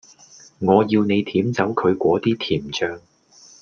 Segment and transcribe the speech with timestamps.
[0.57, 2.99] 我要你舔走佢果啲甜醬